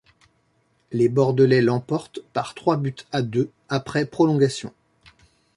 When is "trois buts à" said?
2.55-3.21